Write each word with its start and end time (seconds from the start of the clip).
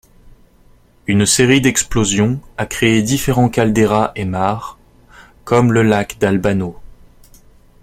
Une 1.05 1.27
série 1.27 1.61
d’explosions 1.61 2.41
a 2.57 2.65
créé 2.65 3.03
différents 3.03 3.49
caldeiras 3.49 4.11
et 4.15 4.25
maars, 4.25 4.79
comme 5.45 5.71
le 5.71 5.83
lac 5.83 6.17
d'Albano. 6.17 6.79